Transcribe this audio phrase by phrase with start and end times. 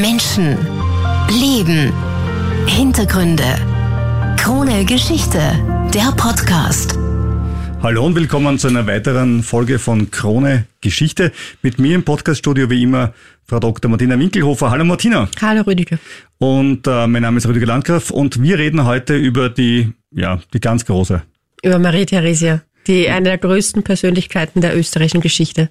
[0.00, 0.56] Menschen,
[1.28, 1.92] Leben,
[2.66, 3.44] Hintergründe.
[4.38, 5.38] Krone Geschichte,
[5.92, 6.98] der Podcast.
[7.82, 11.30] Hallo und willkommen zu einer weiteren Folge von Krone Geschichte.
[11.60, 13.12] Mit mir im Podcaststudio wie immer
[13.44, 13.90] Frau Dr.
[13.90, 14.70] Martina Winkelhofer.
[14.70, 15.28] Hallo Martina.
[15.42, 15.98] Hallo Rüdiger.
[16.38, 20.60] Und äh, mein Name ist Rüdiger Landgraf und wir reden heute über die, ja, die
[20.60, 21.22] ganz große.
[21.62, 25.68] Über Marie Theresia, die eine der größten Persönlichkeiten der österreichischen Geschichte.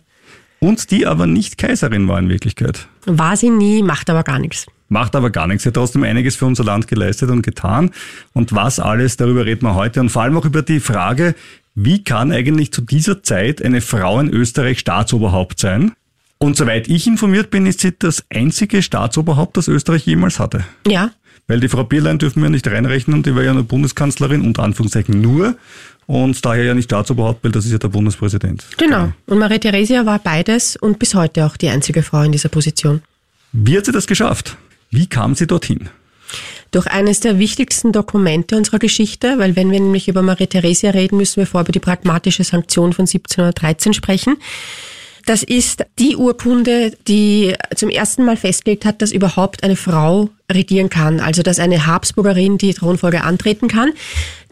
[0.63, 2.87] Und die aber nicht Kaiserin war in Wirklichkeit.
[3.07, 4.67] War sie nie, macht aber gar nichts.
[4.89, 5.63] Macht aber gar nichts.
[5.63, 7.89] Sie hat trotzdem einiges für unser Land geleistet und getan.
[8.33, 10.01] Und was alles, darüber reden wir heute.
[10.01, 11.33] Und vor allem auch über die Frage,
[11.73, 15.93] wie kann eigentlich zu dieser Zeit eine Frau in Österreich Staatsoberhaupt sein?
[16.37, 20.63] Und soweit ich informiert bin, ist sie das einzige Staatsoberhaupt, das Österreich jemals hatte.
[20.85, 21.11] Ja.
[21.47, 25.21] Weil die Frau Bierlein dürfen wir nicht reinrechnen, die war ja nur Bundeskanzlerin, unter Anführungszeichen
[25.21, 25.55] nur
[26.11, 28.65] und daher ja nicht Staatsoberhaupt, weil das ist ja der Bundespräsident.
[28.75, 29.13] Genau.
[29.27, 33.01] Und Maria Theresia war beides und bis heute auch die einzige Frau in dieser Position.
[33.53, 34.57] Wie hat sie das geschafft?
[34.89, 35.87] Wie kam sie dorthin?
[36.71, 41.15] Durch eines der wichtigsten Dokumente unserer Geschichte, weil wenn wir nämlich über Maria Theresia reden,
[41.15, 44.35] müssen wir vor über die pragmatische Sanktion von 1713 sprechen.
[45.25, 50.89] Das ist die Urkunde, die zum ersten Mal festgelegt hat, dass überhaupt eine Frau regieren
[50.89, 53.91] kann, also dass eine Habsburgerin die Thronfolge antreten kann.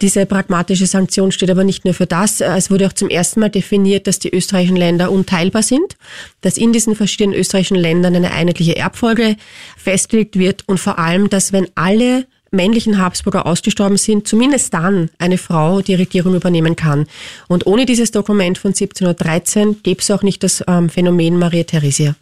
[0.02, 2.40] Diese pragmatische Sanktion steht aber nicht nur für das.
[2.40, 5.98] Es wurde auch zum ersten Mal definiert, dass die österreichischen Länder unteilbar sind,
[6.42, 9.36] dass in diesen verschiedenen österreichischen Ländern eine einheitliche Erbfolge
[9.78, 15.38] festgelegt wird und vor allem, dass wenn alle männlichen Habsburger ausgestorben sind, zumindest dann eine
[15.38, 17.06] Frau die Regierung übernehmen kann.
[17.48, 22.16] Und ohne dieses Dokument von 1713 gäbe es auch nicht das ähm, Phänomen Maria Theresia.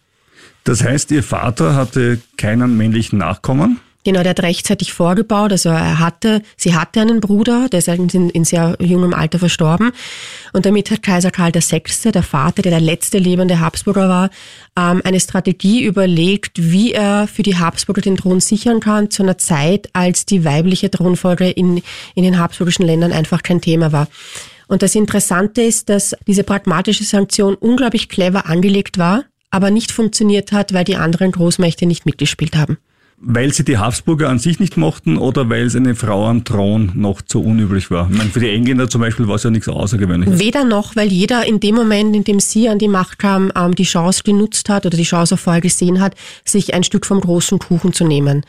[0.64, 3.80] Das heißt, Ihr Vater hatte keinen männlichen Nachkommen?
[4.08, 5.52] Genau, der hat rechtzeitig vorgebaut.
[5.52, 9.91] Also er hatte, sie hatte einen Bruder, der ist in, in sehr jungem Alter verstorben.
[10.53, 14.30] Und damit hat Kaiser Karl VI., der Vater, der der letzte lebende Habsburger war,
[14.80, 19.38] ähm, eine Strategie überlegt, wie er für die Habsburger den Thron sichern kann, zu einer
[19.38, 21.81] Zeit, als die weibliche Thronfolge in,
[22.16, 24.08] in den habsburgischen Ländern einfach kein Thema war.
[24.70, 30.53] Und das Interessante ist, dass diese pragmatische Sanktion unglaublich clever angelegt war, aber nicht funktioniert
[30.53, 32.77] hat, weil die anderen Großmächte nicht mitgespielt haben.
[33.20, 36.92] Weil sie die Habsburger an sich nicht mochten oder weil es eine Frau am Thron
[36.94, 38.08] noch zu unüblich war?
[38.11, 40.38] Ich meine, für die Engländer zum Beispiel war es ja nichts Außergewöhnliches.
[40.38, 43.73] Weder noch, weil jeder in dem Moment, in dem sie an die Macht kam, ähm,
[43.73, 46.14] die Chance genutzt hat oder die Chance auch vorher gesehen hat,
[46.45, 48.45] sich ein Stück vom großen Kuchen zu nehmen.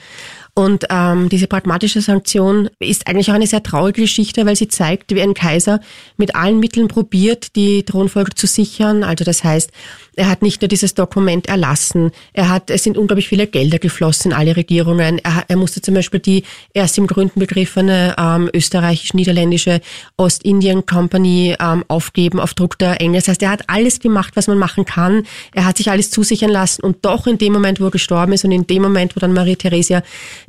[0.58, 5.14] Und ähm, diese pragmatische Sanktion ist eigentlich auch eine sehr traurige Geschichte, weil sie zeigt,
[5.14, 5.78] wie ein Kaiser
[6.16, 9.04] mit allen Mitteln probiert, die Thronfolge zu sichern.
[9.04, 9.70] Also das heißt,
[10.16, 14.32] er hat nicht nur dieses Dokument erlassen, er hat, es sind unglaublich viele Gelder geflossen
[14.32, 15.20] in alle Regierungen.
[15.20, 16.42] Er, er musste zum Beispiel die
[16.74, 19.80] erst im Gründen begriffene ähm, österreichisch-niederländische
[20.16, 23.20] Ostindien Company ähm, aufgeben auf Druck der Engel.
[23.20, 25.22] Das heißt, er hat alles gemacht, was man machen kann.
[25.54, 28.44] Er hat sich alles zusichern lassen und doch in dem Moment, wo er gestorben ist
[28.44, 30.02] und in dem Moment, wo dann Marie Theresia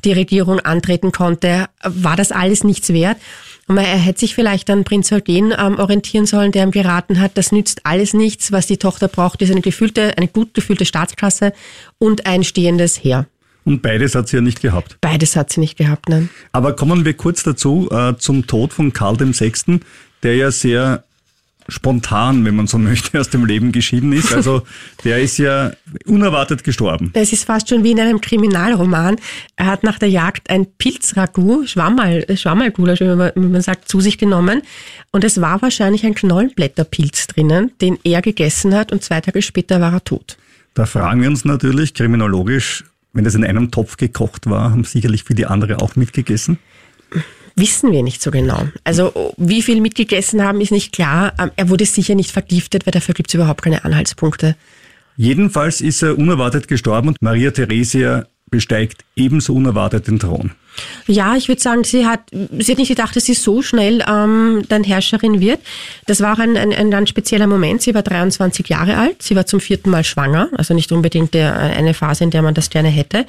[0.03, 3.17] die Regierung antreten konnte, war das alles nichts wert.
[3.67, 7.37] Und er hätte sich vielleicht an Prinz Eugen ähm, orientieren sollen, der ihm geraten hat,
[7.37, 8.51] das nützt alles nichts.
[8.51, 11.53] Was die Tochter braucht, ist eine gefüllte, eine gut gefüllte Staatskasse
[11.99, 13.27] und ein stehendes Heer.
[13.65, 14.97] Und beides hat sie ja nicht gehabt.
[15.01, 16.29] Beides hat sie nicht gehabt, nein.
[16.51, 19.81] Aber kommen wir kurz dazu, äh, zum Tod von Karl VI.,
[20.23, 21.03] der ja sehr
[21.69, 24.34] spontan, wenn man so möchte, aus dem Leben geschieden ist.
[24.34, 24.63] Also
[25.03, 25.72] der ist ja
[26.06, 27.12] unerwartet gestorben.
[27.13, 29.18] Es ist fast schon wie in einem Kriminalroman.
[29.56, 34.02] Er hat nach der Jagd ein Pilzragout, Schwammal, Schwammalgulasch, wie man, wie man sagt, zu
[34.02, 34.62] sich genommen.
[35.12, 39.81] Und es war wahrscheinlich ein Knollenblätterpilz drinnen, den er gegessen hat und zwei Tage später
[39.81, 40.38] war er tot.
[40.74, 45.24] Da fragen wir uns natürlich kriminologisch, wenn das in einem Topf gekocht war, haben sicherlich
[45.24, 46.59] viele andere auch mitgegessen?
[47.59, 48.68] Wissen wir nicht so genau.
[48.84, 51.34] Also wie viel mitgegessen haben, ist nicht klar.
[51.40, 54.56] Ähm, er wurde sicher nicht vergiftet, weil dafür gibt es überhaupt keine Anhaltspunkte.
[55.18, 60.52] Jedenfalls ist er unerwartet gestorben und Maria Theresia besteigt ebenso unerwartet den Thron.
[61.08, 64.64] Ja, ich würde sagen, sie hat, sie hat nicht gedacht, dass sie so schnell ähm,
[64.70, 65.59] dann Herrscherin wird.
[66.08, 67.81] Das war auch ein, ein, ein ganz spezieller Moment.
[67.81, 71.56] Sie war 23 Jahre alt, sie war zum vierten Mal schwanger, also nicht unbedingt der,
[71.56, 73.26] eine Phase, in der man das gerne hätte.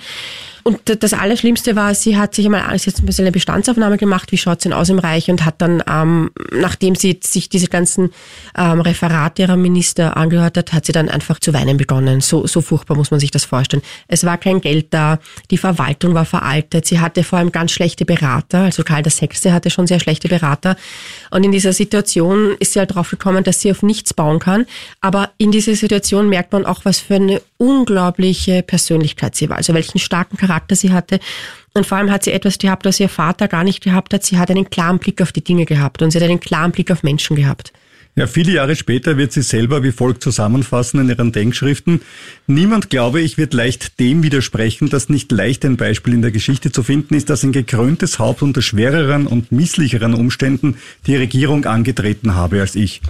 [0.63, 4.33] Und das Allerschlimmste war, sie hat sich einmal sie hat ein bisschen eine Bestandsaufnahme gemacht,
[4.33, 8.11] wie schaut's denn aus im Reich und hat dann, ähm, nachdem sie sich diese ganzen
[8.57, 12.21] ähm, Referate ihrer Minister angehört hat, hat sie dann einfach zu weinen begonnen.
[12.21, 13.83] So, so furchtbar muss man sich das vorstellen.
[14.09, 15.19] Es war kein Geld da,
[15.51, 19.51] die Verwaltung war veraltet, sie hatte vor allem ganz schlechte Berater, also Karl VI.
[19.51, 20.77] hatte schon sehr schlechte Berater.
[21.31, 24.67] Und in dieser Situation ist sie halt drauf gekommen, dass sie auf nichts bauen kann.
[25.01, 29.75] Aber in dieser Situation merkt man auch, was für eine unglaubliche Persönlichkeit sie war, also
[29.75, 31.21] welchen starken Charakter Charakter sie hatte.
[31.75, 34.25] Und vor allem hat sie etwas gehabt, was ihr Vater gar nicht gehabt hat.
[34.25, 36.91] Sie hat einen klaren Blick auf die Dinge gehabt und sie hat einen klaren Blick
[36.91, 37.73] auf Menschen gehabt.
[38.17, 42.01] Ja, viele Jahre später wird sie selber wie folgt zusammenfassen in ihren Denkschriften.
[42.49, 46.73] Niemand, glaube ich, wird leicht dem widersprechen, dass nicht leicht ein Beispiel in der Geschichte
[46.73, 50.77] zu finden ist, dass ein gekröntes Haupt unter schwereren und misslicheren Umständen
[51.07, 53.01] die Regierung angetreten habe als ich.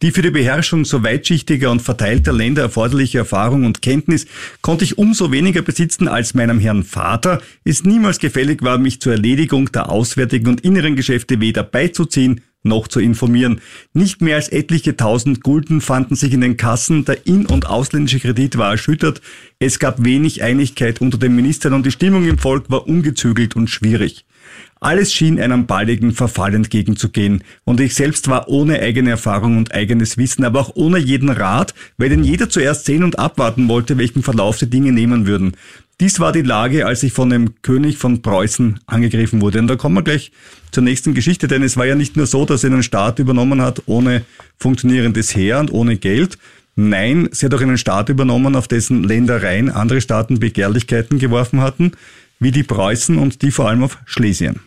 [0.00, 4.26] Die für die Beherrschung so weitschichtiger und verteilter Länder erforderliche Erfahrung und Kenntnis
[4.62, 9.12] konnte ich umso weniger besitzen, als meinem Herrn Vater es niemals gefällig war, mich zur
[9.12, 13.60] Erledigung der auswärtigen und inneren Geschäfte weder beizuziehen noch zu informieren.
[13.92, 18.20] Nicht mehr als etliche tausend Gulden fanden sich in den Kassen, der in- und ausländische
[18.20, 19.20] Kredit war erschüttert,
[19.58, 23.68] es gab wenig Einigkeit unter den Ministern und die Stimmung im Volk war ungezügelt und
[23.68, 24.24] schwierig.
[24.80, 30.16] Alles schien einem baldigen Verfall entgegenzugehen, und ich selbst war ohne eigene Erfahrung und eigenes
[30.16, 34.22] Wissen, aber auch ohne jeden Rat, weil denn jeder zuerst sehen und abwarten wollte, welchen
[34.22, 35.56] Verlauf die Dinge nehmen würden.
[36.00, 39.58] Dies war die Lage, als ich von dem König von Preußen angegriffen wurde.
[39.58, 40.30] Und da kommen wir gleich
[40.70, 43.60] zur nächsten Geschichte, denn es war ja nicht nur so, dass er einen Staat übernommen
[43.60, 44.22] hat ohne
[44.58, 46.38] funktionierendes Heer und ohne Geld.
[46.76, 51.90] Nein, sie hat auch einen Staat übernommen, auf dessen Ländereien andere Staaten Begehrlichkeiten geworfen hatten,
[52.38, 54.60] wie die Preußen und die vor allem auf Schlesien.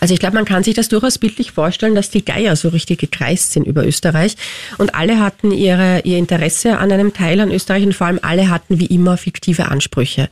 [0.00, 3.00] Also ich glaube, man kann sich das durchaus bildlich vorstellen, dass die Geier so richtig
[3.00, 4.36] gekreist sind über Österreich
[4.78, 8.48] und alle hatten ihre, ihr Interesse an einem Teil an Österreich und vor allem alle
[8.48, 10.28] hatten wie immer fiktive Ansprüche.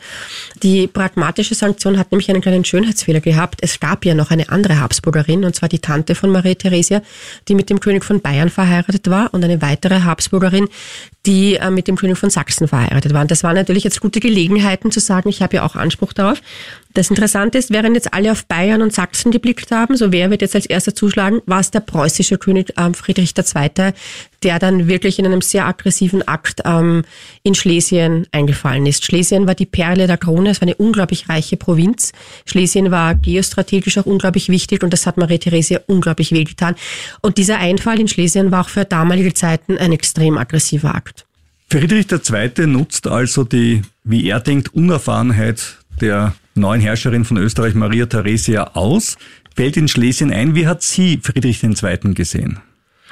[0.62, 3.60] Die pragmatische Sanktion hat nämlich einen kleinen Schönheitsfehler gehabt.
[3.62, 7.02] Es gab ja noch eine andere Habsburgerin und zwar die Tante von Maria Theresia,
[7.48, 10.68] die mit dem König von Bayern verheiratet war und eine weitere Habsburgerin,
[11.26, 13.28] die äh, mit dem König von Sachsen verheiratet waren.
[13.28, 16.40] Das waren natürlich jetzt gute Gelegenheiten zu sagen, ich habe ja auch Anspruch darauf.
[16.94, 20.42] Das Interessante ist, während jetzt alle auf Bayern und Sachsen geblickt haben, so wer wird
[20.42, 23.92] jetzt als erster zuschlagen, war es der preußische König ähm, Friedrich II.,
[24.42, 27.02] der dann wirklich in einem sehr aggressiven Akt ähm,
[27.42, 29.04] in Schlesien eingefallen ist.
[29.04, 32.12] Schlesien war die Perle der Krone, es war eine unglaublich reiche Provinz.
[32.46, 36.74] Schlesien war geostrategisch auch unglaublich wichtig und das hat Maria Theresia unglaublich wehgetan.
[37.20, 41.26] Und dieser Einfall in Schlesien war auch für damalige Zeiten ein extrem aggressiver Akt.
[41.68, 42.66] Friedrich II.
[42.66, 49.16] nutzt also die, wie er denkt, Unerfahrenheit der neuen Herrscherin von Österreich, Maria Theresia, aus,
[49.54, 50.54] fällt in Schlesien ein.
[50.54, 52.14] Wie hat sie Friedrich II.
[52.14, 52.60] gesehen?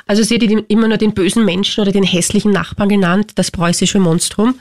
[0.06, 3.50] Also sie hat ihn immer nur den bösen Menschen oder den hässlichen Nachbarn genannt, das
[3.50, 4.54] preußische Monstrum.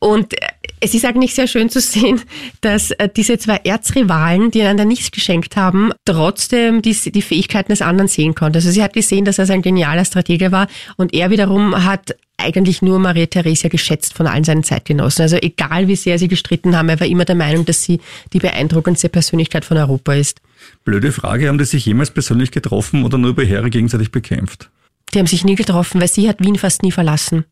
[0.00, 0.46] Und äh,
[0.80, 2.20] es ist eigentlich sehr schön zu sehen,
[2.60, 7.82] dass äh, diese zwei Erzrivalen, die einander nichts geschenkt haben, trotzdem die, die Fähigkeiten des
[7.82, 8.56] anderen sehen konnten.
[8.56, 12.82] Also sie hat gesehen, dass er ein genialer Stratege war und er wiederum hat eigentlich
[12.82, 15.22] nur Maria Theresia geschätzt von allen seinen Zeitgenossen.
[15.22, 18.00] Also egal wie sehr sie gestritten haben, er war immer der Meinung, dass sie
[18.32, 20.40] die beeindruckendste Persönlichkeit von Europa ist.
[20.84, 24.70] Blöde Frage, haben die sich jemals persönlich getroffen oder nur über Heere gegenseitig bekämpft?
[25.12, 27.44] Die haben sich nie getroffen, weil sie hat Wien fast nie verlassen.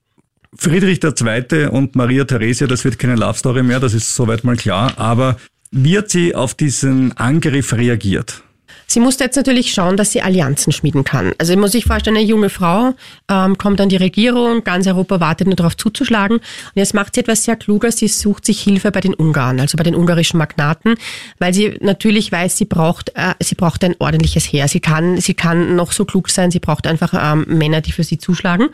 [0.57, 1.67] Friedrich II.
[1.67, 5.37] und Maria Theresia, das wird keine Love Story mehr, das ist soweit mal klar, aber
[5.71, 8.43] wie hat sie auf diesen Angriff reagiert?
[8.89, 11.33] Sie musste jetzt natürlich schauen, dass sie Allianzen schmieden kann.
[11.39, 12.95] Also ich muss sich vorstellen, eine junge Frau
[13.29, 16.37] ähm, kommt an die Regierung, ganz Europa wartet nur darauf zuzuschlagen.
[16.37, 19.77] Und jetzt macht sie etwas sehr Kluges, sie sucht sich Hilfe bei den Ungarn, also
[19.77, 20.95] bei den ungarischen Magnaten,
[21.41, 24.69] weil sie natürlich weiß, sie braucht, äh, sie braucht ein ordentliches Heer.
[24.69, 28.05] Sie kann, sie kann noch so klug sein, sie braucht einfach ähm, Männer, die für
[28.05, 28.69] sie zuschlagen.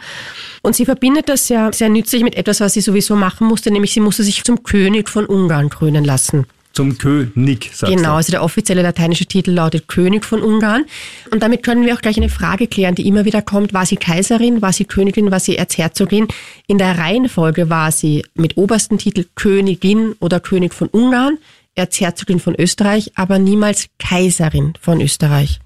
[0.61, 3.95] Und sie verbindet das sehr, sehr nützlich mit etwas, was sie sowieso machen musste, nämlich
[3.95, 8.43] sie musste sich zum König von Ungarn krönen lassen zum König, sagst Genau, also der
[8.43, 10.85] offizielle lateinische Titel lautet König von Ungarn.
[11.31, 13.73] Und damit können wir auch gleich eine Frage klären, die immer wieder kommt.
[13.75, 16.29] War sie Kaiserin, war sie Königin, war sie Erzherzogin?
[16.67, 21.39] In der Reihenfolge war sie mit obersten Titel Königin oder König von Ungarn,
[21.75, 25.61] Erzherzogin von Österreich, aber niemals Kaiserin von Österreich.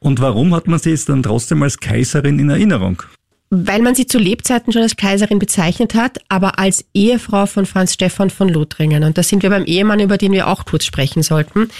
[0.00, 3.02] Und warum hat man sie jetzt dann trotzdem als Kaiserin in Erinnerung?
[3.56, 7.94] Weil man sie zu Lebzeiten schon als Kaiserin bezeichnet hat, aber als Ehefrau von Franz
[7.94, 9.04] Stephan von Lothringen.
[9.04, 11.70] Und da sind wir beim Ehemann, über den wir auch kurz sprechen sollten.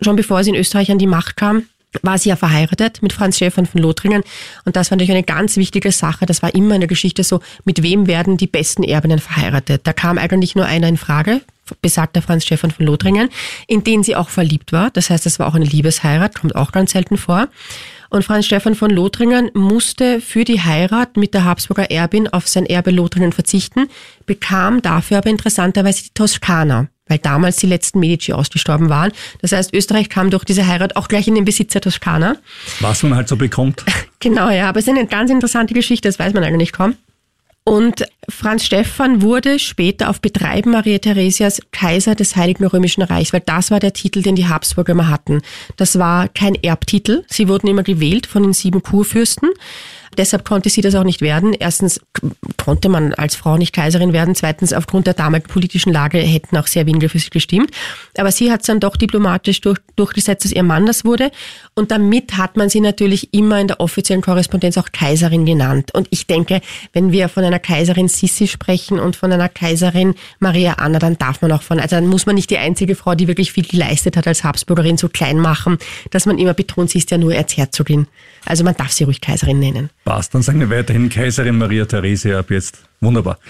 [0.00, 1.64] Schon bevor sie in Österreich an die Macht kam,
[2.02, 4.22] war sie ja verheiratet mit Franz Stephan von Lothringen.
[4.64, 6.26] Und das war natürlich eine ganz wichtige Sache.
[6.26, 9.82] Das war immer in der Geschichte so, mit wem werden die besten Erbinnen verheiratet.
[9.84, 11.40] Da kam eigentlich nur einer in Frage,
[11.82, 13.28] besagter Franz Stephan von Lothringen,
[13.66, 14.90] in den sie auch verliebt war.
[14.90, 17.48] Das heißt, das war auch eine Liebesheirat, kommt auch ganz selten vor.
[18.10, 22.66] Und Franz Stephan von Lothringen musste für die Heirat mit der Habsburger Erbin auf sein
[22.66, 23.88] Erbe Lothringen verzichten,
[24.26, 29.12] bekam dafür aber interessanterweise die Toskana, weil damals die letzten Medici ausgestorben waren.
[29.40, 32.36] Das heißt, Österreich kam durch diese Heirat auch gleich in den Besitz der Toskana.
[32.80, 33.84] Was man halt so bekommt.
[34.18, 36.96] Genau, ja, aber es ist eine ganz interessante Geschichte, das weiß man eigentlich kaum.
[37.68, 43.42] Und Franz Stephan wurde später auf Betreiben Maria Theresias Kaiser des Heiligen Römischen Reichs, weil
[43.44, 45.42] das war der Titel, den die Habsburger immer hatten.
[45.76, 47.24] Das war kein Erbtitel.
[47.26, 49.48] Sie wurden immer gewählt von den sieben Kurfürsten.
[50.16, 51.52] Deshalb konnte sie das auch nicht werden.
[51.52, 52.00] Erstens
[52.56, 54.34] konnte man als Frau nicht Kaiserin werden.
[54.34, 57.70] Zweitens, aufgrund der damaligen politischen Lage hätten auch sehr wenige für sie gestimmt.
[58.16, 61.30] Aber sie hat es dann doch diplomatisch durch, durchgesetzt, dass ihr Mann das wurde.
[61.74, 65.92] Und damit hat man sie natürlich immer in der offiziellen Korrespondenz auch Kaiserin genannt.
[65.94, 66.60] Und ich denke,
[66.92, 71.42] wenn wir von einer Kaiserin Sissi sprechen und von einer Kaiserin Maria Anna, dann darf
[71.42, 74.16] man auch von, also dann muss man nicht die einzige Frau, die wirklich viel geleistet
[74.16, 75.78] hat als Habsburgerin, so klein machen,
[76.10, 78.06] dass man immer betont, sie ist ja nur Erzherzogin.
[78.44, 79.90] Also man darf sie ruhig Kaiserin nennen.
[80.06, 82.78] Passt, dann sagen wir weiterhin Kaiserin Maria Theresia ab jetzt.
[83.00, 83.40] Wunderbar.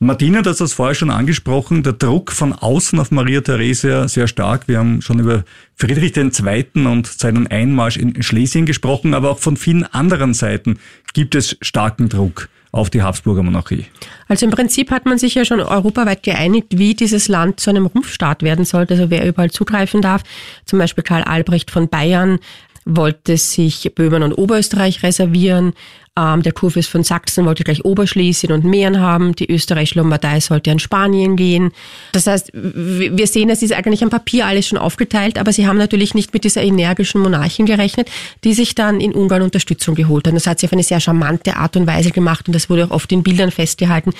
[0.00, 4.26] Martina, du hast das vorher schon angesprochen, der Druck von außen auf Maria Theresia sehr
[4.26, 4.66] stark.
[4.66, 5.44] Wir haben schon über
[5.76, 6.86] Friedrich II.
[6.86, 10.80] und seinen Einmarsch in Schlesien gesprochen, aber auch von vielen anderen Seiten
[11.14, 13.86] gibt es starken Druck auf die Habsburger Monarchie.
[14.28, 17.86] Also im Prinzip hat man sich ja schon europaweit geeinigt, wie dieses Land zu einem
[17.86, 20.22] Rumpfstaat werden sollte, also wer überall zugreifen darf.
[20.66, 22.38] Zum Beispiel Karl Albrecht von Bayern
[22.86, 25.74] wollte sich Böhmen und Oberösterreich reservieren.
[26.18, 29.34] Ähm, der Kurfürst von Sachsen wollte gleich Oberschlesien und Mähren haben.
[29.34, 31.72] Die österreichische Lombardei sollte an Spanien gehen.
[32.12, 35.76] Das heißt, wir sehen, es ist eigentlich am Papier alles schon aufgeteilt, aber sie haben
[35.76, 38.10] natürlich nicht mit dieser energischen Monarchin gerechnet,
[38.44, 40.34] die sich dann in Ungarn Unterstützung geholt hat.
[40.34, 42.90] Das hat sie auf eine sehr charmante Art und Weise gemacht und das wurde auch
[42.92, 44.12] oft in Bildern festgehalten,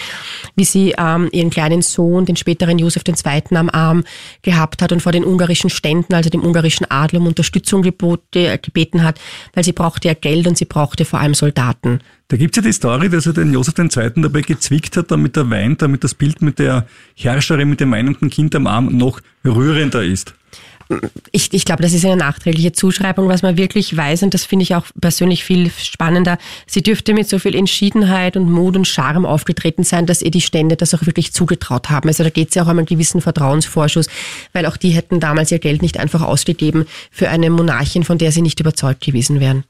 [0.54, 3.56] wie sie ähm, ihren kleinen Sohn, den späteren Josef II.
[3.56, 4.04] am Arm
[4.42, 9.02] gehabt hat und vor den ungarischen Ständen, also dem ungarischen Adel, um Unterstützung gebote, gebeten
[9.02, 9.18] hat,
[9.54, 11.85] weil sie brauchte ja Geld und sie brauchte vor allem Soldaten.
[11.86, 12.00] Weihnachten.
[12.28, 14.10] Da gibt's ja die Story, dass er den Josef II.
[14.16, 18.30] dabei gezwickt hat, damit er weint, damit das Bild mit der Herrscherin mit dem weinenden
[18.30, 20.34] Kind am Arm noch rührender ist.
[21.32, 24.62] Ich, ich glaube, das ist eine nachträgliche Zuschreibung, was man wirklich weiß, und das finde
[24.62, 26.38] ich auch persönlich viel spannender.
[26.68, 30.40] Sie dürfte mit so viel Entschiedenheit und Mut und Charme aufgetreten sein, dass ihr die
[30.40, 32.08] Stände das auch wirklich zugetraut haben.
[32.08, 34.06] Also da geht es ja auch um einen gewissen Vertrauensvorschuss,
[34.52, 38.30] weil auch die hätten damals ihr Geld nicht einfach ausgegeben für eine Monarchin, von der
[38.30, 39.64] sie nicht überzeugt gewesen wären.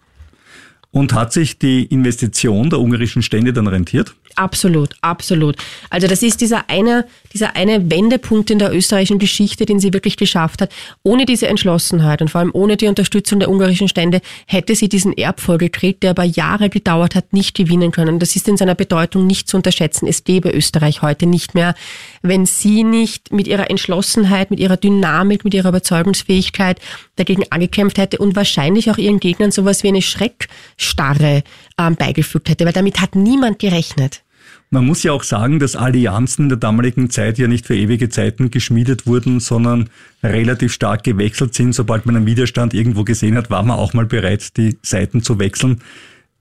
[0.90, 4.14] Und hat sich die Investition der ungarischen Stände dann rentiert?
[4.36, 5.56] Absolut, absolut.
[5.88, 10.18] Also das ist dieser eine, dieser eine Wendepunkt in der österreichischen Geschichte, den sie wirklich
[10.18, 10.70] geschafft hat.
[11.02, 15.16] Ohne diese Entschlossenheit und vor allem ohne die Unterstützung der ungarischen Stände hätte sie diesen
[15.16, 18.18] Erbfolgekrieg, der aber Jahre gedauert hat, nicht gewinnen können.
[18.18, 20.06] Das ist in seiner Bedeutung nicht zu unterschätzen.
[20.06, 21.74] Es gäbe Österreich heute nicht mehr,
[22.20, 26.78] wenn sie nicht mit ihrer Entschlossenheit, mit ihrer Dynamik, mit ihrer Überzeugungsfähigkeit
[27.16, 31.42] dagegen angekämpft hätte und wahrscheinlich auch ihren Gegnern sowas wie eine Schreckstarre
[31.78, 34.22] ähm, beigefügt hätte, weil damit hat niemand gerechnet.
[34.70, 38.50] Man muss ja auch sagen, dass Allianzen der damaligen Zeit ja nicht für ewige Zeiten
[38.50, 39.88] geschmiedet wurden, sondern
[40.24, 41.72] relativ stark gewechselt sind.
[41.72, 45.38] Sobald man einen Widerstand irgendwo gesehen hat, war man auch mal bereit, die Seiten zu
[45.38, 45.82] wechseln.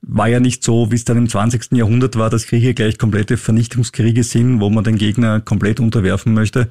[0.01, 1.73] War ja nicht so, wie es dann im 20.
[1.73, 6.69] Jahrhundert war, dass Kriege gleich komplette Vernichtungskriege sind, wo man den Gegner komplett unterwerfen möchte.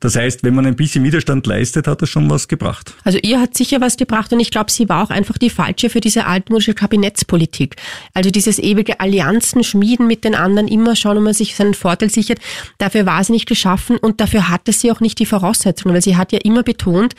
[0.00, 2.94] Das heißt, wenn man ein bisschen Widerstand leistet, hat das schon was gebracht.
[3.04, 5.90] Also ihr hat sicher was gebracht und ich glaube, sie war auch einfach die falsche
[5.90, 7.76] für diese altmodische Kabinettspolitik.
[8.14, 12.08] Also dieses ewige Allianzen schmieden mit den anderen, immer schauen, ob man sich seinen Vorteil
[12.08, 12.38] sichert.
[12.78, 16.16] Dafür war sie nicht geschaffen und dafür hatte sie auch nicht die Voraussetzungen, weil sie
[16.16, 17.14] hat ja immer betont,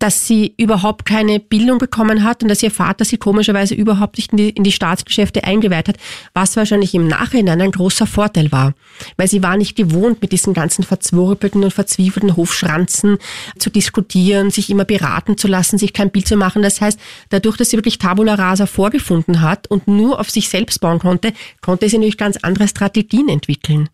[0.00, 4.32] dass sie überhaupt keine Bildung bekommen hat und dass ihr Vater sie komischerweise überhaupt nicht
[4.32, 5.96] in die, in die Staatsgeschäfte eingeweiht hat,
[6.34, 8.72] was wahrscheinlich im Nachhinein ein großer Vorteil war.
[9.16, 13.18] Weil sie war nicht gewohnt, mit diesen ganzen verzwurbelten und verzwiefelten Hofschranzen
[13.58, 16.62] zu diskutieren, sich immer beraten zu lassen, sich kein Bild zu machen.
[16.62, 20.80] Das heißt, dadurch, dass sie wirklich Tabula Rasa vorgefunden hat und nur auf sich selbst
[20.80, 23.90] bauen konnte, konnte sie natürlich ganz andere Strategien entwickeln.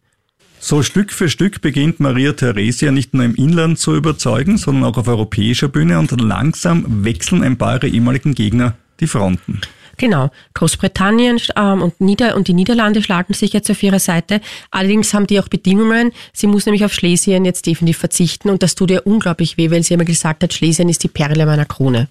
[0.69, 4.99] So Stück für Stück beginnt Maria Theresia nicht nur im Inland zu überzeugen, sondern auch
[4.99, 9.61] auf europäischer Bühne und langsam wechseln ein paar ihrer ehemaligen Gegner die Fronten.
[9.97, 10.33] Genau.
[10.55, 14.41] Großbritannien ähm, und, Nieder und die Niederlande schlagen sich jetzt auf ihre Seite.
[14.73, 16.11] Allerdings haben die auch Bedingungen.
[16.33, 19.85] Sie muss nämlich auf Schlesien jetzt definitiv verzichten und das tut ihr unglaublich weh, weil
[19.85, 22.09] sie immer gesagt hat, Schlesien ist die Perle meiner Krone.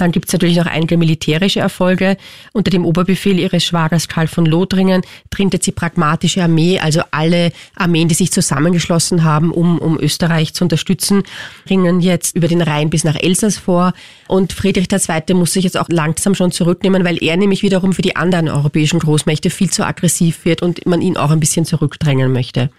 [0.00, 2.16] Dann gibt es natürlich noch einige militärische Erfolge.
[2.52, 8.08] Unter dem Oberbefehl ihres Schwagers Karl von Lothringen trintet sie pragmatische Armee, also alle Armeen,
[8.08, 11.22] die sich zusammengeschlossen haben, um, um Österreich zu unterstützen,
[11.68, 13.92] ringen jetzt über den Rhein bis nach Elsass vor.
[14.26, 15.34] Und Friedrich II.
[15.34, 19.00] muss sich jetzt auch langsam schon zurücknehmen, weil er nämlich wiederum für die anderen europäischen
[19.00, 22.70] Großmächte viel zu aggressiv wird und man ihn auch ein bisschen zurückdrängen möchte.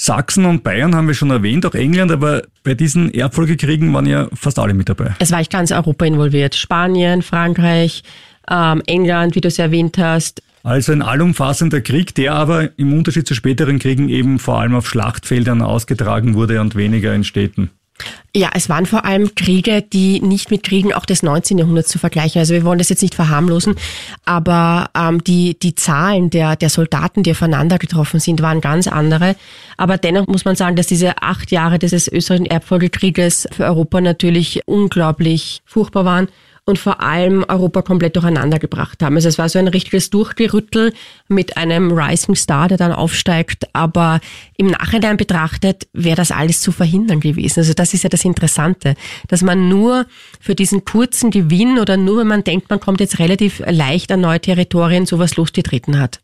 [0.00, 4.28] Sachsen und Bayern haben wir schon erwähnt, auch England, aber bei diesen Erbfolgekriegen waren ja
[4.32, 5.16] fast alle mit dabei.
[5.18, 6.54] Es war ich ganz Europa involviert.
[6.54, 8.04] Spanien, Frankreich,
[8.48, 10.40] ähm, England, wie du es erwähnt hast.
[10.62, 14.88] Also ein allumfassender Krieg, der aber im Unterschied zu späteren Kriegen eben vor allem auf
[14.88, 17.70] Schlachtfeldern ausgetragen wurde und weniger in Städten.
[18.34, 21.58] Ja, es waren vor allem Kriege, die nicht mit Kriegen auch des 19.
[21.58, 22.38] Jahrhunderts zu vergleichen.
[22.38, 23.74] Also wir wollen das jetzt nicht verharmlosen,
[24.24, 29.34] aber ähm, die, die Zahlen der, der Soldaten, die aufeinander getroffen sind, waren ganz andere.
[29.76, 34.62] Aber dennoch muss man sagen, dass diese acht Jahre des österreichischen Erbfolgekrieges für Europa natürlich
[34.66, 36.28] unglaublich furchtbar waren
[36.68, 39.16] und vor allem Europa komplett durcheinander gebracht haben.
[39.16, 40.92] Also es war so ein richtiges Durchgerüttel
[41.26, 44.20] mit einem Rising Star, der dann aufsteigt, aber
[44.56, 47.60] im Nachhinein betrachtet wäre das alles zu verhindern gewesen.
[47.60, 48.94] Also das ist ja das Interessante,
[49.28, 50.06] dass man nur
[50.40, 54.20] für diesen kurzen Gewinn oder nur wenn man denkt, man kommt jetzt relativ leicht an
[54.20, 56.20] neue Territorien, sowas losgetreten hat.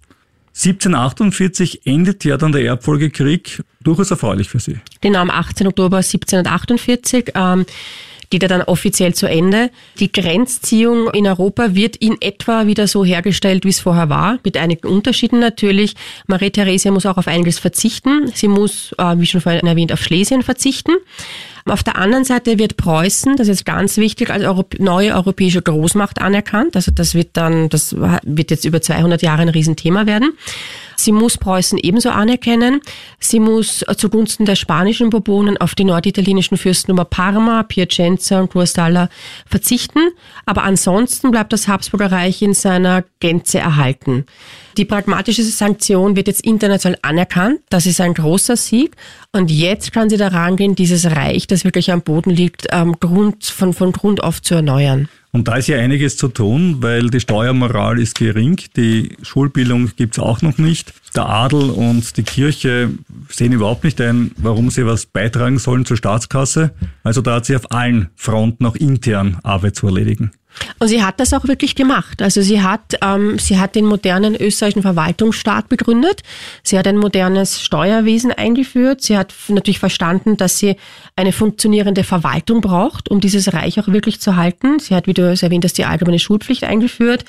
[0.56, 4.78] 1748 endet ja dann der Erbfolgekrieg durchaus erfreulich für Sie.
[5.00, 5.66] Genau, am 18.
[5.66, 7.32] Oktober 1748.
[7.34, 7.66] Ähm,
[8.34, 9.70] geht er dann offiziell zu Ende.
[10.00, 14.56] Die Grenzziehung in Europa wird in etwa wieder so hergestellt, wie es vorher war, mit
[14.56, 15.94] einigen Unterschieden natürlich.
[16.26, 18.32] Marie Theresia muss auch auf einiges verzichten.
[18.34, 20.94] Sie muss, äh, wie schon vorhin erwähnt, auf Schlesien verzichten.
[21.66, 24.44] Auf der anderen Seite wird Preußen, das ist ganz wichtig, als
[24.78, 26.76] neue europäische Großmacht anerkannt.
[26.76, 30.34] Also das wird dann, das wird jetzt über 200 Jahre ein Riesenthema werden.
[30.96, 32.82] Sie muss Preußen ebenso anerkennen.
[33.18, 39.08] Sie muss zugunsten der spanischen Bourbonen auf die norditalienischen Fürstennummer Parma, Piacenza und Guastalla
[39.46, 40.10] verzichten.
[40.44, 44.26] Aber ansonsten bleibt das Habsburger Reich in seiner Gänze erhalten.
[44.76, 47.60] Die pragmatische Sanktion wird jetzt international anerkannt.
[47.68, 48.96] Das ist ein großer Sieg.
[49.30, 53.44] Und jetzt kann sie daran gehen, dieses Reich, das wirklich am Boden liegt, ähm, Grund,
[53.44, 55.08] von, von Grund auf zu erneuern.
[55.30, 60.20] Und da ist ja einiges zu tun, weil die Steuermoral ist gering, die Schulbildung gibt's
[60.20, 60.92] auch noch nicht.
[61.16, 62.90] Der Adel und die Kirche
[63.28, 66.72] sehen überhaupt nicht ein, warum sie was beitragen sollen zur Staatskasse.
[67.02, 70.30] Also da hat sie auf allen Fronten auch intern Arbeit zu erledigen.
[70.78, 72.22] Und sie hat das auch wirklich gemacht.
[72.22, 76.22] Also sie hat, ähm, sie hat den modernen österreichischen Verwaltungsstaat begründet.
[76.62, 79.02] Sie hat ein modernes Steuerwesen eingeführt.
[79.02, 80.76] Sie hat natürlich verstanden, dass sie
[81.16, 84.78] eine funktionierende Verwaltung braucht, um dieses Reich auch wirklich zu halten.
[84.78, 87.24] Sie hat, wie du es erwähnt hast, die allgemeine Schulpflicht eingeführt.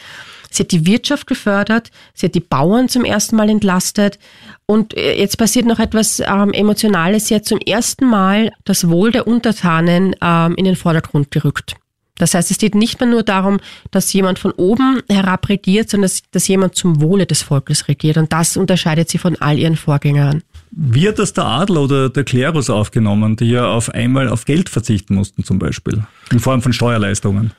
[0.51, 1.91] Sie hat die Wirtschaft gefördert.
[2.13, 4.19] Sie hat die Bauern zum ersten Mal entlastet.
[4.65, 7.27] Und äh, jetzt passiert noch etwas ähm, Emotionales.
[7.27, 11.75] Sie hat zum ersten Mal das Wohl der Untertanen ähm, in den Vordergrund gerückt.
[12.17, 13.59] Das heißt, es geht nicht mehr nur darum,
[13.91, 18.17] dass jemand von oben herab regiert, sondern dass, dass jemand zum Wohle des Volkes regiert.
[18.17, 20.41] Und das unterscheidet sie von all ihren Vorgängern.
[20.71, 24.69] Wie hat das der Adel oder der Klerus aufgenommen, die ja auf einmal auf Geld
[24.69, 27.51] verzichten mussten zum Beispiel, in Form von Steuerleistungen?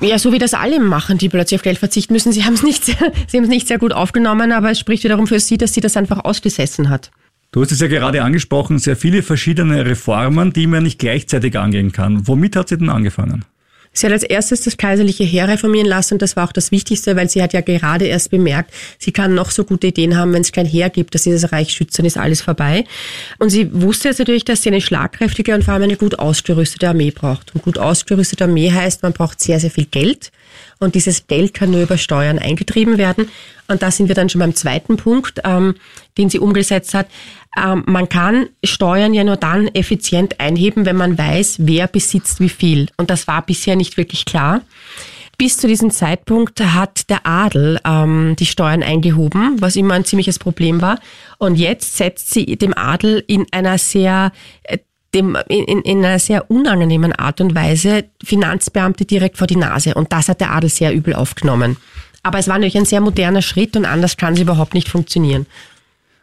[0.00, 2.32] Ja, so wie das alle machen, die plötzlich auf Geld verzichten müssen.
[2.32, 2.96] Sie haben es nicht, sehr,
[3.28, 5.80] sie haben es nicht sehr gut aufgenommen, aber es spricht wiederum für sie, dass sie
[5.80, 7.10] das einfach ausgesessen hat.
[7.52, 11.92] Du hast es ja gerade angesprochen, sehr viele verschiedene Reformen, die man nicht gleichzeitig angehen
[11.92, 12.26] kann.
[12.26, 13.44] Womit hat sie denn angefangen?
[13.92, 17.14] Sie hat als erstes das kaiserliche Heer reformieren lassen und das war auch das Wichtigste,
[17.14, 20.42] weil sie hat ja gerade erst bemerkt, sie kann noch so gute Ideen haben, wenn
[20.42, 22.84] es kein Heer gibt, dass sie das Reich schützt, dann ist alles vorbei.
[23.38, 26.88] Und sie wusste jetzt natürlich, dass sie eine schlagkräftige und vor allem eine gut ausgerüstete
[26.88, 27.54] Armee braucht.
[27.54, 30.32] Und gut ausgerüstete Armee heißt, man braucht sehr, sehr viel Geld.
[30.82, 33.28] Und dieses Geld kann nur über Steuern eingetrieben werden.
[33.68, 35.76] Und da sind wir dann schon beim zweiten Punkt, ähm,
[36.18, 37.06] den sie umgesetzt hat.
[37.56, 42.48] Ähm, man kann Steuern ja nur dann effizient einheben, wenn man weiß, wer besitzt wie
[42.48, 42.88] viel.
[42.96, 44.62] Und das war bisher nicht wirklich klar.
[45.38, 50.40] Bis zu diesem Zeitpunkt hat der Adel ähm, die Steuern eingehoben, was immer ein ziemliches
[50.40, 50.98] Problem war.
[51.38, 54.32] Und jetzt setzt sie dem Adel in einer sehr
[54.64, 54.78] äh,
[55.14, 59.94] dem, in, in einer sehr unangenehmen Art und Weise Finanzbeamte direkt vor die Nase.
[59.94, 61.76] Und das hat der Adel sehr übel aufgenommen.
[62.22, 65.46] Aber es war natürlich ein sehr moderner Schritt und anders kann es überhaupt nicht funktionieren.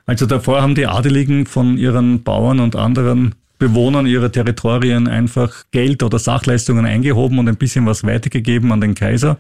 [0.06, 6.02] Also davor haben die Adeligen von ihren Bauern und anderen Bewohnern ihrer Territorien einfach Geld
[6.02, 9.38] oder Sachleistungen eingehoben und ein bisschen was weitergegeben an den Kaiser.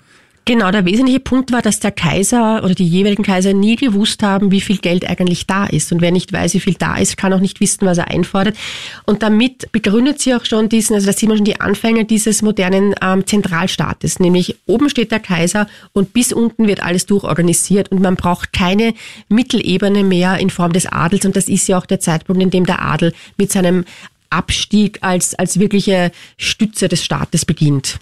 [0.49, 4.49] Genau, der wesentliche Punkt war, dass der Kaiser oder die jeweiligen Kaiser nie gewusst haben,
[4.49, 5.91] wie viel Geld eigentlich da ist.
[5.91, 8.57] Und wer nicht weiß, wie viel da ist, kann auch nicht wissen, was er einfordert.
[9.05, 12.41] Und damit begründet sie auch schon diesen, also da sieht man schon die Anfänge dieses
[12.41, 14.19] modernen ähm, Zentralstaates.
[14.19, 18.95] Nämlich oben steht der Kaiser und bis unten wird alles durchorganisiert und man braucht keine
[19.27, 21.25] Mittelebene mehr in Form des Adels.
[21.25, 23.85] Und das ist ja auch der Zeitpunkt, in dem der Adel mit seinem
[24.31, 27.99] Abstieg als, als wirkliche Stütze des Staates beginnt.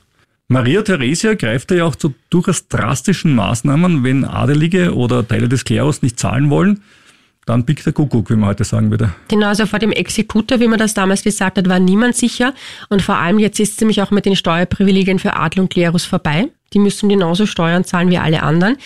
[0.49, 6.01] Maria Theresia greift ja auch zu durchaus drastischen Maßnahmen, wenn Adelige oder Teile des Klerus
[6.01, 6.81] nicht zahlen wollen.
[7.45, 9.13] Dann pickt der Kuckuck, wie man heute sagen würde.
[9.27, 12.53] Genau, also vor dem Exekutor, wie man das damals gesagt hat, war niemand sicher.
[12.88, 16.05] Und vor allem jetzt ist es nämlich auch mit den Steuerprivilegien für Adel und Klerus
[16.05, 16.47] vorbei.
[16.73, 18.77] Die müssen genauso Steuern zahlen wie alle anderen.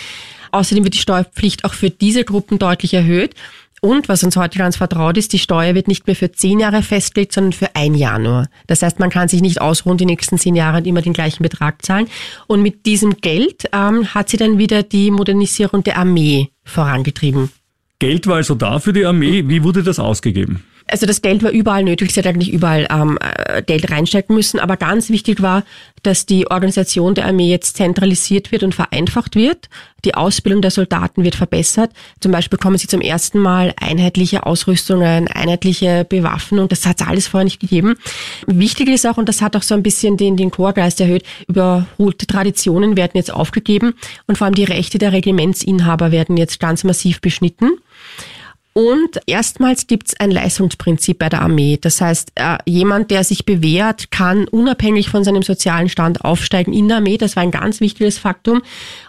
[0.52, 3.36] Außerdem wird die Steuerpflicht auch für diese Gruppen deutlich erhöht.
[3.84, 6.84] Und was uns heute ganz vertraut ist, die Steuer wird nicht mehr für zehn Jahre
[6.84, 8.46] festgelegt, sondern für ein Jahr nur.
[8.68, 11.42] Das heißt, man kann sich nicht ausruhen, die nächsten zehn Jahre und immer den gleichen
[11.42, 12.08] Betrag zahlen.
[12.46, 17.50] Und mit diesem Geld ähm, hat sie dann wieder die Modernisierung der Armee vorangetrieben.
[17.98, 19.48] Geld war also da für die Armee.
[19.48, 20.64] Wie wurde das ausgegeben?
[20.92, 24.60] Also das Geld war überall nötig, sie hat eigentlich überall ähm, äh, Geld reinstecken müssen.
[24.60, 25.64] Aber ganz wichtig war,
[26.04, 29.70] dass die Organisation der Armee jetzt zentralisiert wird und vereinfacht wird.
[30.04, 31.92] Die Ausbildung der Soldaten wird verbessert.
[32.20, 36.68] Zum Beispiel bekommen sie zum ersten Mal einheitliche Ausrüstungen, einheitliche Bewaffnung.
[36.68, 37.96] Das hat es alles vorher nicht gegeben.
[38.48, 42.28] Wichtig ist auch, und das hat auch so ein bisschen den, den Chorgeist erhöht, überholte
[42.28, 43.94] Traditionen werden jetzt aufgegeben
[44.28, 47.72] und vor allem die Rechte der Regimentsinhaber werden jetzt ganz massiv beschnitten.
[48.74, 51.78] Und erstmals gibt es ein Leistungsprinzip bei der Armee.
[51.82, 56.88] Das heißt, äh, jemand, der sich bewährt, kann unabhängig von seinem sozialen Stand aufsteigen in
[56.88, 57.18] der Armee.
[57.18, 58.62] Das war ein ganz wichtiges Faktum.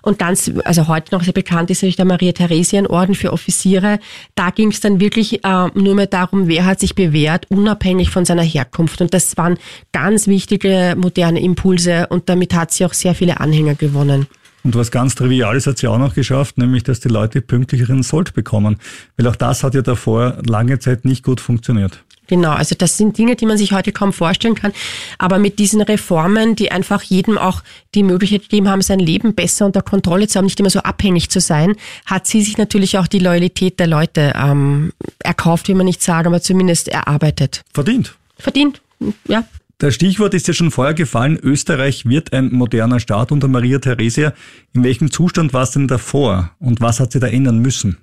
[0.03, 4.01] Und ganz, also heute noch sehr bekannt ist natürlich der Maria-Theresien-Orden für Offiziere.
[4.35, 8.25] Da ging es dann wirklich äh, nur mehr darum, wer hat sich bewährt, unabhängig von
[8.25, 9.01] seiner Herkunft.
[9.01, 9.59] Und das waren
[9.93, 14.27] ganz wichtige moderne Impulse und damit hat sie auch sehr viele Anhänger gewonnen.
[14.65, 18.35] Und was ganz Triviales hat sie auch noch geschafft, nämlich dass die Leute pünktlicheren Sold
[18.35, 18.77] bekommen.
[19.17, 22.03] Weil auch das hat ja davor lange Zeit nicht gut funktioniert.
[22.29, 24.73] Genau, also das sind Dinge, die man sich heute kaum vorstellen kann.
[25.19, 27.63] Aber mit diesen Reformen, die einfach jedem auch
[27.95, 31.31] die Möglichkeit gegeben haben, sein Leben besser unter Kontrolle zu haben, nicht immer so abhängig
[31.31, 31.75] zu sein,
[32.07, 36.29] hat sie sich natürlich auch die Loyalität der Leute ähm, erkauft, wie man nicht sagen,
[36.29, 37.65] aber zumindest erarbeitet.
[37.75, 38.15] Verdient.
[38.39, 38.81] Verdient,
[39.27, 39.45] ja.
[39.83, 41.41] Das Stichwort ist ja schon vorher gefallen.
[41.43, 44.33] Österreich wird ein moderner Staat unter Maria Theresia.
[44.75, 47.97] In welchem Zustand war es denn davor und was hat sie da ändern müssen?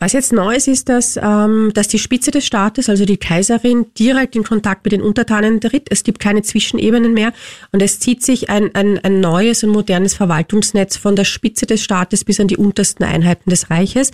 [0.00, 3.86] Was jetzt neu ist, ist, dass, ähm, dass die Spitze des Staates, also die Kaiserin,
[3.98, 5.86] direkt in Kontakt mit den Untertanen tritt.
[5.90, 7.32] Es gibt keine Zwischenebenen mehr
[7.72, 11.82] und es zieht sich ein, ein, ein neues und modernes Verwaltungsnetz von der Spitze des
[11.82, 14.10] Staates bis an die untersten Einheiten des Reiches.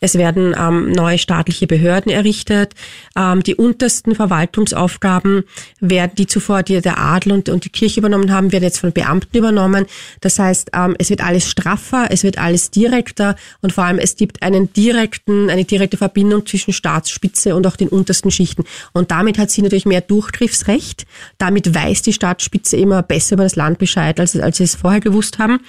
[0.00, 2.74] Es werden ähm, neue staatliche Behörden errichtet.
[3.16, 5.44] Ähm, die untersten Verwaltungsaufgaben
[5.80, 8.92] werden, die zuvor die, der Adel und, und die Kirche übernommen haben, werden jetzt von
[8.92, 9.86] Beamten übernommen.
[10.20, 14.16] Das heißt, ähm, es wird alles straffer, es wird alles direkter und vor allem es
[14.16, 18.64] gibt einen direkten, eine direkte Verbindung zwischen Staatsspitze und auch den untersten Schichten.
[18.92, 21.06] Und damit hat sie natürlich mehr Durchgriffsrecht.
[21.38, 25.00] Damit weiß die Staatsspitze immer besser über das Land Bescheid, als, als sie es vorher
[25.00, 25.60] gewusst haben.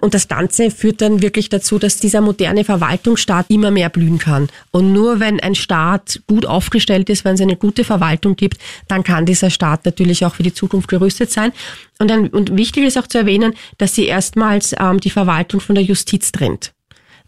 [0.00, 4.48] Und das Ganze führt dann wirklich dazu, dass dieser moderne Verwaltungsstaat immer mehr blühen kann.
[4.70, 9.04] Und nur wenn ein Staat gut aufgestellt ist, wenn es eine gute Verwaltung gibt, dann
[9.04, 11.52] kann dieser Staat natürlich auch für die Zukunft gerüstet sein.
[11.98, 15.76] Und, dann, und wichtig ist auch zu erwähnen, dass sie erstmals ähm, die Verwaltung von
[15.76, 16.72] der Justiz trennt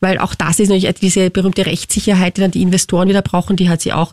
[0.05, 3.71] weil auch das ist natürlich diese berühmte Rechtssicherheit, die dann die Investoren wieder brauchen, die
[3.71, 4.13] hat sie auch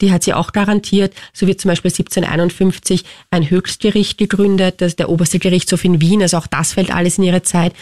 [0.00, 1.14] die hat sie auch garantiert.
[1.32, 6.20] So wird zum Beispiel 1751 ein Höchstgericht gegründet, das der oberste Gerichtshof in Wien.
[6.20, 7.72] Also auch das fällt alles in ihre Zeit.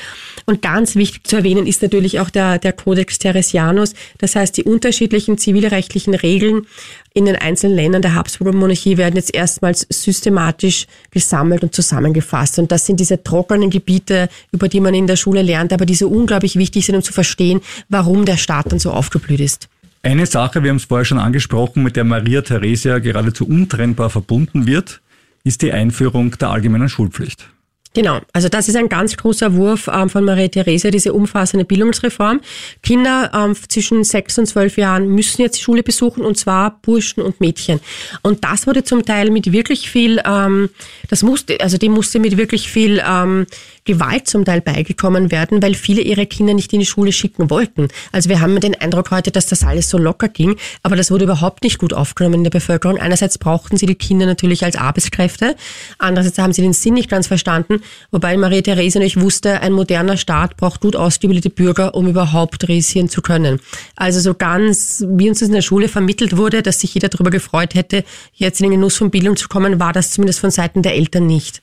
[0.45, 3.95] Und ganz wichtig zu erwähnen ist natürlich auch der, der Codex Teresianus.
[4.19, 6.67] Das heißt, die unterschiedlichen zivilrechtlichen Regeln
[7.15, 12.59] in den einzelnen Ländern der Habsburger Monarchie werden jetzt erstmals systematisch gesammelt und zusammengefasst.
[12.59, 15.95] Und das sind diese trockenen Gebiete, über die man in der Schule lernt, aber die
[15.95, 19.69] so unglaublich wichtig sind, um zu verstehen, warum der Staat dann so aufgeblüht ist.
[20.03, 24.67] Eine Sache, wir haben es vorher schon angesprochen, mit der Maria Theresia geradezu untrennbar verbunden
[24.67, 25.01] wird,
[25.45, 27.49] ist die Einführung der allgemeinen Schulpflicht.
[27.95, 32.41] Genau, also das ist ein ganz großer Wurf ähm, von Maria Theresia, diese umfassende Bildungsreform.
[32.83, 37.23] Kinder ähm, zwischen sechs und zwölf Jahren müssen jetzt die Schule besuchen und zwar Burschen
[37.23, 37.81] und Mädchen.
[38.23, 40.71] Und das wurde zum Teil mit wirklich viel, ähm,
[41.09, 43.47] das musste, also dem musste mit wirklich viel ähm,
[43.85, 47.89] Gewalt zum Teil beigekommen werden, weil viele ihre Kinder nicht in die Schule schicken wollten.
[48.13, 51.25] Also wir haben den Eindruck heute, dass das alles so locker ging, aber das wurde
[51.25, 52.99] überhaupt nicht gut aufgenommen in der Bevölkerung.
[52.99, 55.57] Einerseits brauchten sie die Kinder natürlich als Arbeitskräfte,
[55.99, 60.17] andererseits haben sie den Sinn nicht ganz verstanden, wobei Maria Therese nicht wusste, ein moderner
[60.17, 63.59] Staat braucht gut ausgebildete Bürger, um überhaupt regieren zu können.
[63.97, 67.31] Also so ganz, wie uns das in der Schule vermittelt wurde, dass sich jeder darüber
[67.31, 70.83] gefreut hätte, jetzt in den Genuss von Bildung zu kommen, war das zumindest von Seiten
[70.83, 71.63] der Eltern nicht.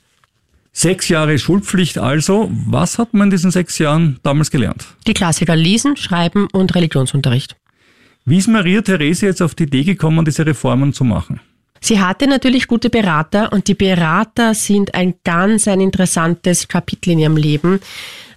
[0.72, 2.50] Sechs Jahre Schulpflicht also.
[2.68, 4.86] Was hat man in diesen sechs Jahren damals gelernt?
[5.08, 7.56] Die Klassiker Lesen, Schreiben und Religionsunterricht.
[8.26, 11.40] Wie ist Maria Therese jetzt auf die Idee gekommen, diese Reformen zu machen?
[11.82, 17.20] Sie hatte natürlich gute Berater und die Berater sind ein ganz ein interessantes Kapitel in
[17.20, 17.80] ihrem Leben,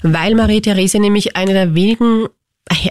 [0.03, 2.29] weil Maria Therese nämlich eine der wenigen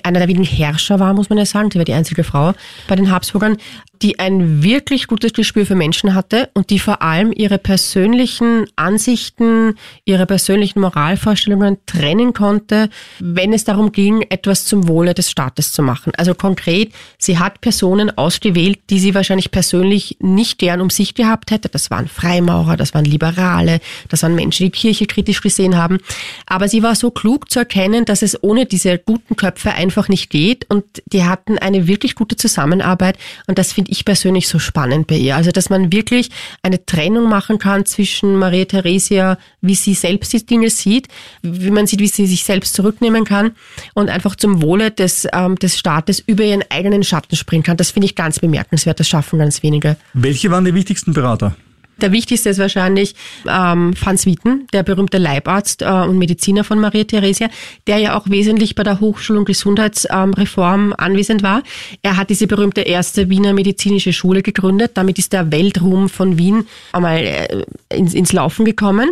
[0.04, 1.70] einer der wenigen Herrscher war, muss man ja sagen.
[1.72, 2.54] Sie war die einzige Frau
[2.88, 3.58] bei den Habsburgern,
[4.02, 9.76] die ein wirklich gutes Gespür für Menschen hatte und die vor allem ihre persönlichen Ansichten,
[10.06, 12.90] ihre persönlichen Moralvorstellungen trennen konnte,
[13.20, 16.14] wenn es darum ging, etwas zum Wohle des Staates zu machen.
[16.18, 21.52] Also konkret, sie hat Personen ausgewählt, die sie wahrscheinlich persönlich nicht gern um sich gehabt
[21.52, 21.70] hätte.
[21.70, 26.00] Das waren Freimaurer, das waren Liberale, das waren Menschen, die Kirche kritisch gesehen haben.
[26.48, 30.30] Aber sie war so klug zu erkennen, dass es ohne diese guten Köpfe einfach nicht
[30.30, 30.70] geht.
[30.70, 33.18] Und die hatten eine wirklich gute Zusammenarbeit.
[33.48, 35.36] Und das finde ich persönlich so spannend bei ihr.
[35.36, 36.30] Also, dass man wirklich
[36.64, 41.08] eine Trennung machen kann zwischen Maria Theresia, wie sie selbst die Dinge sieht,
[41.42, 43.52] wie man sieht, wie sie sich selbst zurücknehmen kann
[43.94, 47.78] und einfach zum Wohle des, ähm, des Staates über ihren eigenen Schatten springen kann.
[47.78, 49.00] Das finde ich ganz bemerkenswert.
[49.00, 49.98] Das schaffen ganz wenige.
[50.14, 51.56] Welche waren die wichtigsten Berater?
[52.02, 53.16] Der wichtigste ist wahrscheinlich
[53.48, 57.50] ähm, Franz Wieten, der berühmte Leibarzt äh, und Mediziner von Maria Theresia,
[57.88, 61.64] der ja auch wesentlich bei der Hochschul- und Gesundheitsreform ähm, anwesend war.
[62.02, 64.92] Er hat diese berühmte erste Wiener medizinische Schule gegründet.
[64.96, 69.12] Damit ist der Weltruhm von Wien einmal äh, ins, ins Laufen gekommen.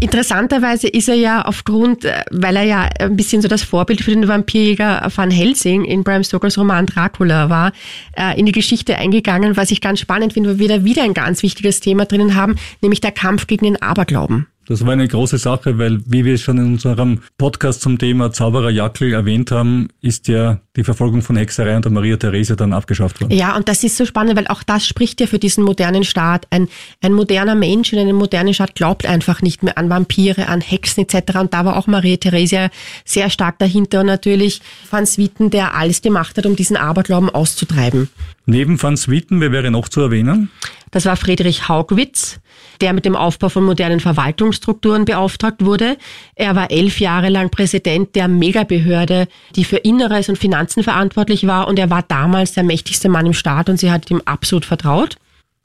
[0.00, 4.12] Interessanterweise ist er ja aufgrund, äh, weil er ja ein bisschen so das Vorbild für
[4.12, 7.72] den Vampirjäger Van Helsing in Bram Stokers Roman Dracula war,
[8.16, 11.14] äh, in die Geschichte eingegangen, was ich ganz spannend finde, weil wir da wieder ein
[11.14, 14.46] ganz wichtiges Thema drinnen haben, nämlich der Kampf gegen den Aberglauben.
[14.68, 18.68] Das war eine große Sache, weil, wie wir schon in unserem Podcast zum Thema Zauberer
[18.68, 23.32] Jackel erwähnt haben, ist ja die Verfolgung von Hexerei unter Maria Therese dann abgeschafft worden.
[23.32, 26.46] Ja, und das ist so spannend, weil auch das spricht ja für diesen modernen Staat.
[26.50, 26.68] Ein,
[27.00, 31.04] ein moderner Mensch in einem modernen Staat glaubt einfach nicht mehr an Vampire, an Hexen
[31.04, 31.38] etc.
[31.38, 32.68] Und da war auch Maria Therese
[33.06, 38.10] sehr stark dahinter und natürlich Franz Witten, der alles gemacht hat, um diesen Aberglauben auszutreiben.
[38.44, 40.50] Neben Van Swieten, wer wäre noch zu erwähnen?
[40.90, 42.40] Das war Friedrich Haugwitz,
[42.80, 45.96] der mit dem Aufbau von modernen Verwaltungsstrukturen beauftragt wurde.
[46.34, 51.68] Er war elf Jahre lang Präsident der Megabehörde, die für Inneres und Finanzen verantwortlich war
[51.68, 55.16] und er war damals der mächtigste Mann im Staat und sie hat ihm absolut vertraut.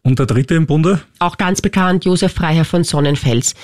[0.06, 1.00] Und der dritte im Bunde?
[1.20, 3.56] Auch ganz bekannt, Josef Freiherr von Sonnenfels.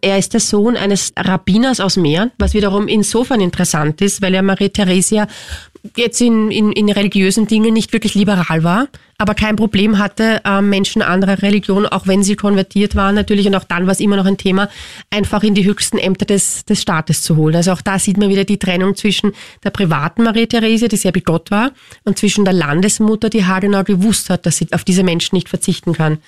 [0.00, 4.42] Er ist der Sohn eines Rabbiners aus Mähren, was wiederum insofern interessant ist, weil er
[4.42, 5.26] Marie Theresia
[5.96, 10.60] jetzt in, in, in religiösen Dingen nicht wirklich liberal war, aber kein Problem hatte, äh,
[10.60, 14.16] Menschen anderer Religion, auch wenn sie konvertiert waren natürlich, und auch dann war es immer
[14.16, 14.68] noch ein Thema,
[15.10, 17.56] einfach in die höchsten Ämter des, des Staates zu holen.
[17.56, 19.32] Also auch da sieht man wieder die Trennung zwischen
[19.64, 21.72] der privaten Marie Therese, die sehr bigott war,
[22.04, 25.94] und zwischen der Landesmutter, die haargenau gewusst hat, dass sie auf diese Menschen nicht verzichten
[25.94, 26.18] kann.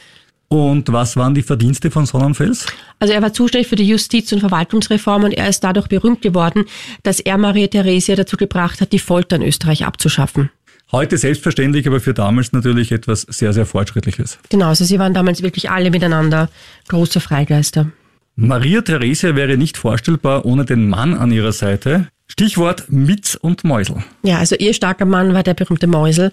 [0.52, 2.66] Und was waren die Verdienste von Sonnenfels?
[2.98, 6.64] Also er war zuständig für die Justiz- und Verwaltungsreform und er ist dadurch berühmt geworden,
[7.04, 10.50] dass er Maria Theresia dazu gebracht hat, die Folter in Österreich abzuschaffen.
[10.90, 14.40] Heute selbstverständlich, aber für damals natürlich etwas sehr, sehr Fortschrittliches.
[14.48, 16.48] Genau, also sie waren damals wirklich alle miteinander
[16.88, 17.92] große Freigeister.
[18.34, 22.08] Maria Theresia wäre nicht vorstellbar ohne den Mann an ihrer Seite.
[22.26, 24.04] Stichwort Mitz und Mäusel.
[24.22, 26.32] Ja, also ihr starker Mann war der berühmte Mäusel,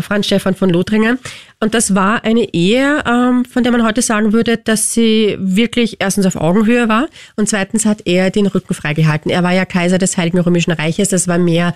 [0.00, 1.18] Franz Stefan von Lothringen.
[1.60, 5.96] Und das war eine Ehe, ähm, von der man heute sagen würde, dass sie wirklich
[6.00, 9.30] erstens auf Augenhöhe war und zweitens hat er den Rücken freigehalten.
[9.30, 11.74] Er war ja Kaiser des Heiligen Römischen Reiches, das war mehr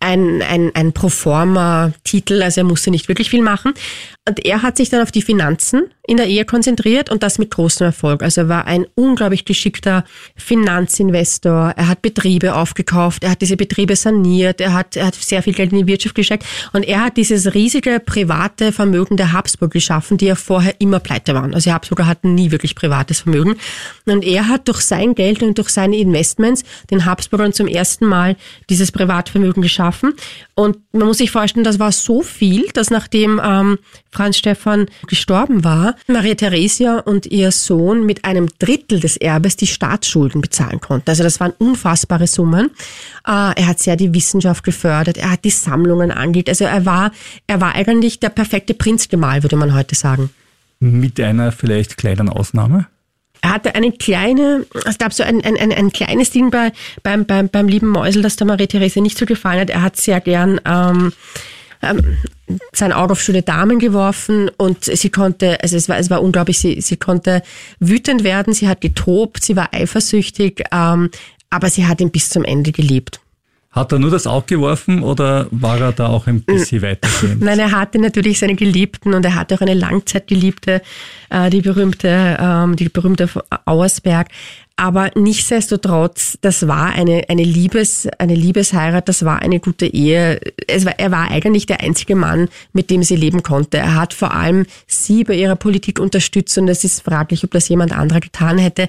[0.00, 3.74] ein, ein, ein Proforma-Titel, also er musste nicht wirklich viel machen.
[4.26, 7.50] Und er hat sich dann auf die Finanzen in der Ehe konzentriert und das mit
[7.50, 8.22] großem Erfolg.
[8.22, 10.04] Also er war ein unglaublich geschickter
[10.36, 11.74] Finanzinvestor.
[11.76, 15.52] Er hat Betriebe aufgekauft, er hat diese Betriebe saniert, er hat, er hat sehr viel
[15.52, 20.16] Geld in die Wirtschaft gesteckt und er hat dieses riesige private Vermögen der Habsburg geschaffen,
[20.16, 21.54] die ja vorher immer pleite waren.
[21.54, 23.56] Also die Habsburger hatten nie wirklich privates Vermögen.
[24.06, 28.36] Und er hat durch sein Geld und durch seine Investments den Habsburgern zum ersten Mal
[28.68, 29.89] dieses Privatvermögen geschaffen.
[30.54, 33.78] Und man muss sich vorstellen, das war so viel, dass nachdem ähm,
[34.10, 39.66] Franz Stefan gestorben war, Maria Theresia und ihr Sohn mit einem Drittel des Erbes die
[39.66, 41.10] Staatsschulden bezahlen konnten.
[41.10, 42.70] Also das waren unfassbare Summen.
[43.26, 46.48] Äh, er hat sehr die Wissenschaft gefördert, er hat die Sammlungen angelegt.
[46.48, 47.12] Also er war,
[47.46, 50.30] er war eigentlich der perfekte Prinzgemahl, würde man heute sagen.
[50.80, 52.86] Mit einer vielleicht kleinen Ausnahme?
[53.42, 56.72] Er hatte eine kleine, es gab so ein, ein, ein, ein kleines Ding bei,
[57.02, 59.70] beim, beim, beim lieben Mäusel, das der Marie-Therese nicht so gefallen hat.
[59.70, 61.12] Er hat sehr gern ähm,
[61.82, 62.18] ähm,
[62.72, 66.58] sein Auge auf schöne Damen geworfen und sie konnte, also es war, es war unglaublich,
[66.58, 67.42] sie, sie konnte
[67.78, 71.10] wütend werden, sie hat getobt, sie war eifersüchtig, ähm,
[71.48, 73.20] aber sie hat ihn bis zum Ende geliebt.
[73.70, 77.40] Hat er nur das Auge geworfen oder war er da auch ein bisschen weitergehend?
[77.40, 80.82] Nein, er hatte natürlich seine Geliebten und er hatte auch eine Langzeitgeliebte,
[81.28, 83.28] äh, die berühmte, ähm, die berühmte
[83.66, 84.26] Auersberg.
[84.80, 90.40] Aber nichtsdestotrotz, das war eine, eine, Liebes, eine Liebesheirat, das war eine gute Ehe.
[90.66, 93.76] Es war, er war eigentlich der einzige Mann, mit dem sie leben konnte.
[93.76, 97.68] Er hat vor allem sie bei ihrer Politik unterstützt und es ist fraglich, ob das
[97.68, 98.88] jemand anderer getan hätte.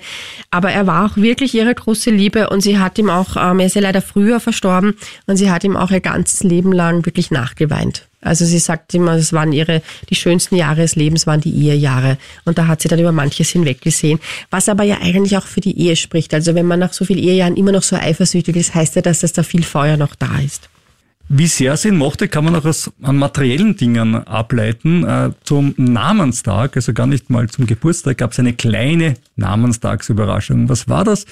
[0.50, 3.66] Aber er war auch wirklich ihre große Liebe und sie hat ihm auch, ähm, er
[3.66, 4.94] ist ja leider früher verstorben
[5.28, 8.08] und sie hat ihm auch ihr ganzes Leben lang wirklich nachgeweint.
[8.22, 12.18] Also sie sagt immer, es waren ihre, die schönsten Jahre des Lebens waren die Ehejahre.
[12.46, 14.20] Und da hat sie dann über manches hinweggesehen.
[14.50, 16.34] Was aber ja eigentlich auch für die Ehe spricht.
[16.34, 19.20] Also wenn man nach so vielen Ehejahren immer noch so eifersüchtig ist, heißt ja, dass
[19.20, 20.70] das da viel Feuer noch da ist.
[21.34, 25.06] Wie sehr sie ihn mochte, kann man auch aus an materiellen Dingen ableiten.
[25.06, 30.68] Äh, zum Namenstag, also gar nicht mal zum Geburtstag, gab es eine kleine Namenstagsüberraschung.
[30.68, 31.26] Was war das?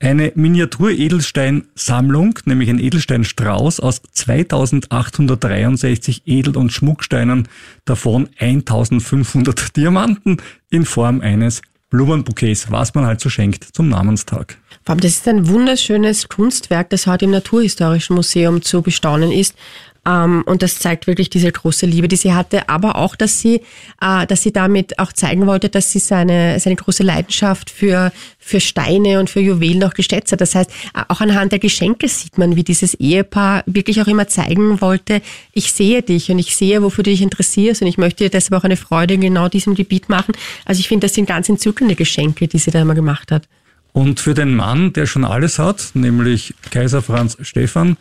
[0.00, 7.48] Eine Miniatur-Edelstein-Sammlung, nämlich ein Edelsteinstrauß aus 2863 Edel- und Schmucksteinen,
[7.84, 10.38] davon 1500 Diamanten
[10.70, 11.60] in Form eines
[11.90, 14.56] Blumenbouquets, was man halt so schenkt zum Namenstag.
[14.84, 19.54] Das ist ein wunderschönes Kunstwerk, das heute im Naturhistorischen Museum zu bestaunen ist.
[20.10, 23.60] Ähm, und das zeigt wirklich diese große Liebe, die sie hatte, aber auch, dass sie,
[24.00, 28.60] äh, dass sie damit auch zeigen wollte, dass sie seine, seine große Leidenschaft für, für
[28.60, 30.40] Steine und für Juwelen auch geschätzt hat.
[30.40, 30.70] Das heißt,
[31.08, 35.72] auch anhand der Geschenke sieht man, wie dieses Ehepaar wirklich auch immer zeigen wollte, ich
[35.72, 38.64] sehe dich und ich sehe, wofür du dich interessierst und ich möchte dir deshalb auch
[38.64, 40.32] eine Freude in genau diesem Gebiet machen.
[40.64, 43.48] Also ich finde, das sind ganz entzückende Geschenke, die sie da immer gemacht hat.
[43.92, 47.96] Und für den Mann, der schon alles hat, nämlich Kaiser Franz Stephan,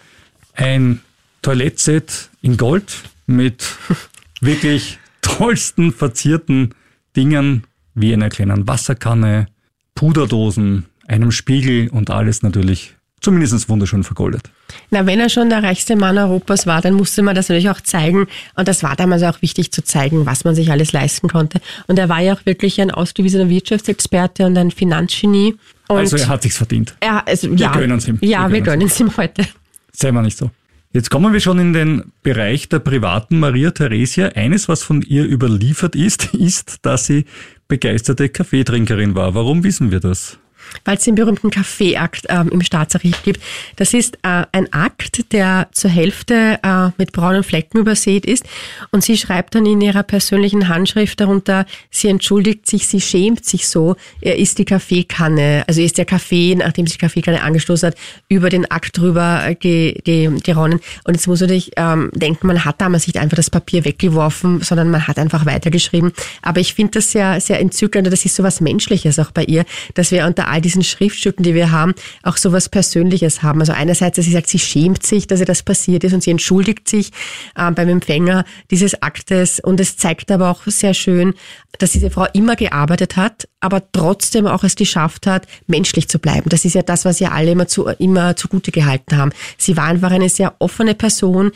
[0.54, 1.02] ein
[1.42, 3.66] Toilettset in Gold mit
[4.42, 6.74] wirklich tollsten verzierten
[7.16, 9.48] Dingen wie einer kleinen Wasserkanne,
[9.96, 14.50] Puderdosen, einem Spiegel und alles natürlich zumindest wunderschön vergoldet.
[14.92, 17.82] Na, wenn er schon der reichste Mann Europas war, dann musste man das natürlich auch
[17.82, 18.28] zeigen.
[18.56, 21.60] Und das war damals auch wichtig zu zeigen, was man sich alles leisten konnte.
[21.88, 25.58] Und er war ja auch wirklich ein ausgewiesener Wirtschaftsexperte und ein Finanzgenie.
[25.88, 26.96] Und also er hat sich's verdient.
[27.04, 28.20] Ja, also, wir ja, gönnen es ihm.
[28.22, 29.46] Ja, wir, wir gönnen es ihm heute.
[29.92, 30.52] Sei mal nicht so.
[30.92, 34.30] Jetzt kommen wir schon in den Bereich der privaten Maria Theresia.
[34.30, 37.26] Eines, was von ihr überliefert ist, ist, dass sie
[37.68, 39.36] begeisterte Kaffeetrinkerin war.
[39.36, 40.40] Warum wissen wir das?
[40.86, 43.42] Weil es den berühmten Kaffeeakt ähm, im Staatsarchiv gibt.
[43.76, 48.46] Das ist äh, ein Akt, der zur Hälfte äh, mit braunen Flecken übersät ist.
[48.92, 53.68] Und sie schreibt dann in ihrer persönlichen Handschrift darunter, sie entschuldigt sich, sie schämt sich
[53.68, 57.96] so, er ist die Kaffeekanne, also ist der Kaffee, nachdem sie die Kaffeekanne angestoßen hat,
[58.28, 60.80] über den Akt drüber ge, geronnen.
[61.04, 64.62] Und jetzt muss man sich ähm, denken, man hat damals nicht einfach das Papier weggeworfen,
[64.62, 66.12] sondern man hat einfach weitergeschrieben.
[66.42, 69.44] Aber ich finde das sehr, sehr entzückend und das ist so was Menschliches auch bei
[69.44, 73.60] ihr, dass wir unter all diesen Schriftstücken, die wir haben, auch so was Persönliches haben.
[73.60, 76.32] Also einerseits, dass sie sagt, sie schämt sich, dass ihr das passiert ist und sie
[76.32, 77.12] entschuldigt sich
[77.56, 81.34] äh, beim Empfänger dieses Aktes und es zeigt aber auch sehr schön,
[81.78, 86.50] dass diese Frau immer gearbeitet hat, aber trotzdem auch es geschafft hat, menschlich zu bleiben.
[86.50, 89.32] Das ist ja das, was ja alle immer, zu, immer zugute gehalten haben.
[89.58, 91.52] Sie war einfach eine sehr offene Person,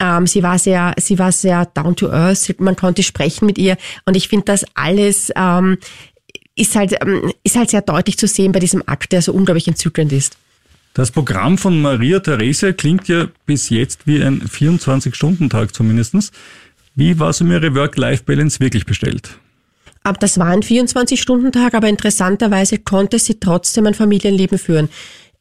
[0.00, 2.54] ähm, sie war sehr, sie war sehr down to earth.
[2.58, 5.78] Man konnte sprechen mit ihr und ich finde das alles ähm,
[6.58, 9.68] ist halt, ähm, ist halt sehr deutlich zu sehen bei diesem Akt, der so unglaublich
[9.68, 10.36] entzückend ist.
[10.94, 16.32] Das Programm von Maria Therese klingt ja bis jetzt wie ein 24-Stunden-Tag zumindest.
[16.96, 19.38] Wie war so ihre Work-Life-Balance wirklich bestellt?
[20.20, 24.88] Das war ein 24-Stunden-Tag, aber interessanterweise konnte sie trotzdem ein Familienleben führen.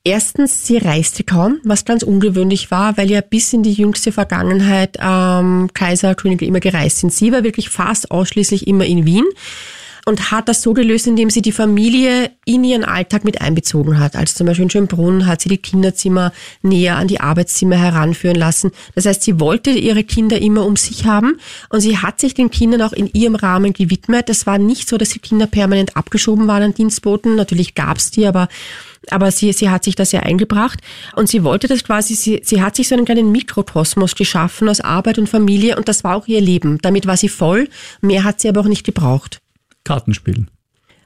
[0.04, 4.98] Erstens, sie reiste kaum, was ganz ungewöhnlich war, weil ja bis in die jüngste Vergangenheit
[5.02, 7.14] ähm, Kaiser, Könige immer gereist sind.
[7.14, 9.26] Sie war wirklich fast ausschließlich immer in Wien
[10.08, 14.16] und hat das so gelöst, indem sie die Familie in ihren Alltag mit einbezogen hat.
[14.16, 18.72] Also zum Beispiel in Schönbrunn hat sie die Kinderzimmer näher an die Arbeitszimmer heranführen lassen.
[18.96, 22.50] Das heißt, sie wollte ihre Kinder immer um sich haben und sie hat sich den
[22.50, 24.30] Kindern auch in ihrem Rahmen gewidmet.
[24.30, 27.36] Es war nicht so, dass die Kinder permanent abgeschoben waren an Dienstboten.
[27.36, 28.48] Natürlich gab es die, aber
[29.10, 30.80] aber sie, sie hat sich das ja eingebracht
[31.16, 34.82] und sie wollte das quasi, sie, sie hat sich so einen kleinen Mikrokosmos geschaffen aus
[34.82, 36.78] Arbeit und Familie und das war auch ihr Leben.
[36.82, 37.70] Damit war sie voll,
[38.02, 39.40] mehr hat sie aber auch nicht gebraucht.
[39.88, 40.50] Kartenspielen.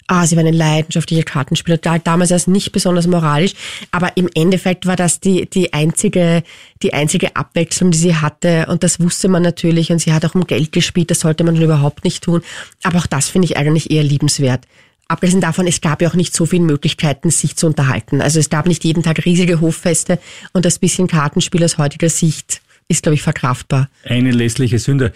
[0.07, 3.53] Ah, sie war eine leidenschaftliche Kartenspieler, damals erst nicht besonders moralisch,
[3.91, 6.43] aber im Endeffekt war das die, die einzige,
[6.83, 10.35] die einzige Abwechslung, die sie hatte und das wusste man natürlich und sie hat auch
[10.35, 12.41] um Geld gespielt, das sollte man überhaupt nicht tun,
[12.83, 14.65] aber auch das finde ich eigentlich eher liebenswert.
[15.07, 18.21] Abgesehen davon, es gab ja auch nicht so viele Möglichkeiten, sich zu unterhalten.
[18.21, 20.19] Also es gab nicht jeden Tag riesige Hoffeste
[20.51, 23.89] und das bisschen Kartenspiel aus heutiger Sicht ist, glaube ich, verkraftbar.
[24.03, 25.13] Eine lässliche Sünde.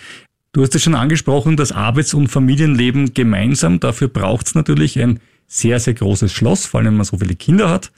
[0.55, 3.81] Du hast es schon angesprochen, das Arbeits- und Familienleben gemeinsam.
[3.81, 7.35] Dafür braucht es natürlich ein sehr, sehr großes Schloss, vor allem wenn man so viele
[7.35, 7.91] Kinder hat.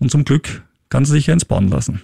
[0.00, 2.02] Und zum Glück kann sie sich eins bauen lassen.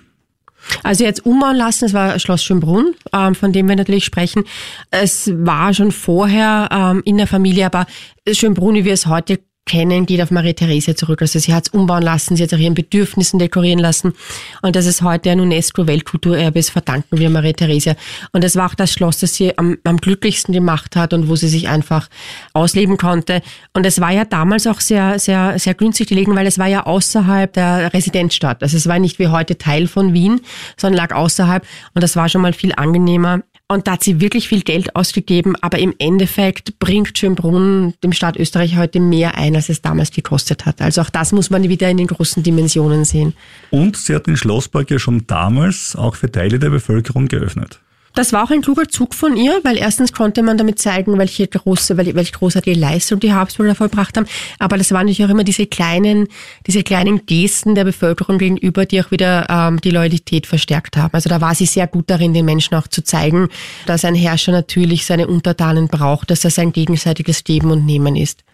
[0.85, 4.45] Also jetzt umbauen lassen, es war Schloss Schönbrunn, ähm, von dem wir natürlich sprechen.
[4.93, 7.85] Es war schon vorher ähm, in der Familie, aber
[8.31, 11.21] Schönbrunn, wie wir es heute kennen, geht auf Marie Therese zurück.
[11.21, 14.15] Also sie hat es umbauen lassen, sie hat auch ihren Bedürfnissen dekorieren lassen.
[14.63, 17.97] Und dass es heute ein UNESCO-Weltkulturerbe ist, verdanken wir Marie Therese.
[18.33, 21.35] Und es war auch das Schloss, das sie am, am glücklichsten gemacht hat und wo
[21.35, 22.09] sie sich einfach
[22.53, 23.43] ausleben konnte.
[23.75, 26.87] Und es war ja damals auch sehr, sehr, sehr günstig gelegen, weil es war ja
[26.87, 28.63] außerhalb der Residenzstadt.
[28.63, 30.41] Also es war nicht wie heute Teil von Wien,
[30.77, 31.67] sondern lag außerhalb.
[31.95, 33.43] Und das war schon mal viel angenehmer.
[33.69, 38.37] Und da hat sie wirklich viel Geld ausgegeben, aber im Endeffekt bringt Schönbrunn dem Staat
[38.37, 40.81] Österreich heute mehr ein, als es damals gekostet hat.
[40.81, 43.35] Also auch das muss man wieder in den großen Dimensionen sehen.
[43.71, 47.81] Und sie hat den Schlosspark ja schon damals auch für Teile der Bevölkerung geöffnet.
[48.17, 51.47] Das war auch ein kluger Zug von ihr, weil erstens konnte man damit zeigen, welche
[51.47, 54.27] große, welche großartige Leistung die Habsburger vollbracht haben.
[54.59, 56.27] Aber das waren natürlich auch immer diese kleinen,
[56.67, 61.13] diese kleinen Gesten der Bevölkerung gegenüber, die auch wieder ähm, die Loyalität verstärkt haben.
[61.13, 63.51] Also da war sie sehr gut darin, den Menschen auch zu zeigen,
[63.85, 68.45] dass ein Herrscher natürlich seine Untertanen braucht, dass das ein gegenseitiges Geben und Nehmen ist.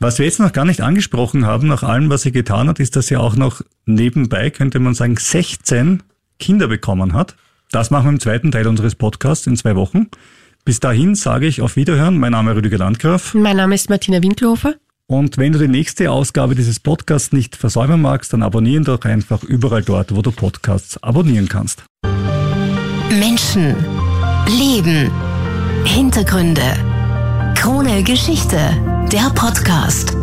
[0.00, 2.96] Was wir jetzt noch gar nicht angesprochen haben, nach allem, was sie getan hat, ist,
[2.96, 6.02] dass sie auch noch nebenbei, könnte man sagen, 16
[6.38, 7.36] Kinder bekommen hat.
[7.72, 10.08] Das machen wir im zweiten Teil unseres Podcasts in zwei Wochen.
[10.64, 12.18] Bis dahin sage ich auf Wiederhören.
[12.18, 13.32] Mein Name ist Rüdiger Landgraf.
[13.32, 14.74] Mein Name ist Martina Winkelhofer.
[15.06, 19.42] Und wenn du die nächste Ausgabe dieses Podcasts nicht versäumen magst, dann abonnieren doch einfach
[19.42, 21.82] überall dort, wo du Podcasts abonnieren kannst.
[23.10, 23.74] Menschen,
[24.46, 25.10] Leben,
[25.84, 26.62] Hintergründe,
[27.54, 28.58] Krone Geschichte,
[29.10, 30.14] der Podcast.